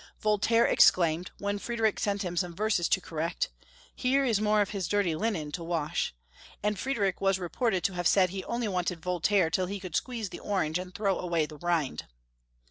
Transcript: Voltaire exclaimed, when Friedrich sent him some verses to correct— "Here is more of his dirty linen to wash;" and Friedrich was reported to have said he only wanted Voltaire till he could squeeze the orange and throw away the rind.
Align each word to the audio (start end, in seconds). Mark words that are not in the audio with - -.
Voltaire 0.19 0.65
exclaimed, 0.65 1.29
when 1.37 1.59
Friedrich 1.59 1.99
sent 1.99 2.23
him 2.23 2.35
some 2.35 2.55
verses 2.55 2.89
to 2.89 2.99
correct— 2.99 3.51
"Here 3.95 4.25
is 4.25 4.41
more 4.41 4.59
of 4.59 4.71
his 4.71 4.87
dirty 4.87 5.13
linen 5.13 5.51
to 5.51 5.63
wash;" 5.63 6.15
and 6.63 6.79
Friedrich 6.79 7.21
was 7.21 7.37
reported 7.37 7.83
to 7.83 7.93
have 7.93 8.07
said 8.07 8.31
he 8.31 8.43
only 8.45 8.67
wanted 8.67 8.99
Voltaire 9.03 9.51
till 9.51 9.67
he 9.67 9.79
could 9.79 9.95
squeeze 9.95 10.29
the 10.29 10.39
orange 10.39 10.79
and 10.79 10.95
throw 10.95 11.19
away 11.19 11.45
the 11.45 11.57
rind. 11.59 12.07